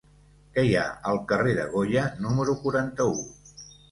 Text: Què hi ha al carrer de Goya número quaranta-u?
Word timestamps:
Què 0.53 0.61
hi 0.67 0.71
ha 0.77 0.85
al 1.09 1.19
carrer 1.33 1.51
de 1.59 1.65
Goya 1.75 2.05
número 2.27 2.57
quaranta-u? 2.65 3.21